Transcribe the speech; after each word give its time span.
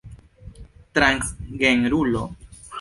transgenrulo 0.93 2.23